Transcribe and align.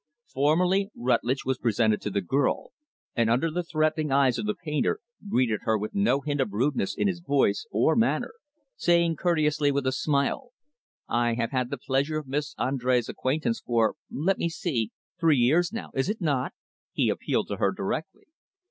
Formally, 0.25 0.89
Rutlidge 0.95 1.45
was 1.45 1.59
presented 1.59 2.01
to 2.01 2.09
the 2.09 2.21
girl; 2.21 2.71
and, 3.15 3.29
under 3.29 3.51
the 3.51 3.61
threatening 3.61 4.11
eyes 4.11 4.39
of 4.39 4.47
the 4.47 4.55
painter, 4.55 4.99
greeted 5.29 5.59
her 5.65 5.77
with 5.77 5.93
no 5.93 6.21
hint 6.21 6.41
of 6.41 6.53
rudeness 6.53 6.95
in 6.97 7.07
his 7.07 7.19
voice 7.19 7.67
or 7.69 7.95
manner; 7.95 8.33
saying 8.75 9.15
courteously, 9.17 9.71
with 9.71 9.85
a 9.85 9.91
smile, 9.91 10.53
"I 11.07 11.35
have 11.35 11.51
had 11.51 11.69
the 11.69 11.77
pleasure 11.77 12.17
of 12.17 12.25
Miss 12.25 12.55
Andrés' 12.55 13.09
acquaintance 13.09 13.59
for 13.63 13.93
let 14.09 14.39
me 14.39 14.49
see 14.49 14.89
three 15.19 15.37
years 15.37 15.71
now, 15.71 15.91
is 15.93 16.09
it 16.09 16.19
not?" 16.19 16.53
he 16.93 17.09
appealed 17.09 17.47
to 17.49 17.57
her 17.57 17.71
directly. 17.71 18.25